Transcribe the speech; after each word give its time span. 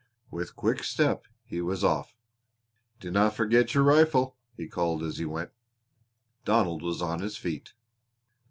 With 0.31 0.55
quick 0.55 0.83
step 0.83 1.27
he 1.45 1.61
was 1.61 1.83
off. 1.83 2.17
"Dinna 2.99 3.29
forget 3.29 3.75
your 3.75 3.83
rifle," 3.83 4.35
he 4.57 4.67
called 4.67 5.03
as 5.03 5.19
he 5.19 5.25
went. 5.25 5.51
Donald 6.43 6.81
was 6.81 7.03
on 7.03 7.19
his 7.19 7.37
feet. 7.37 7.73